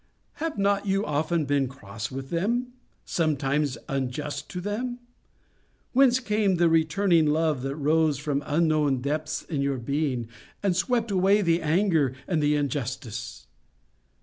[0.41, 2.73] Have not you often been cross with them?
[3.05, 4.97] Sometimes unjust to them?
[5.93, 10.27] Whence came the returning love that rose from unknown depths in your being,
[10.63, 13.45] and swept away the anger and the injustice!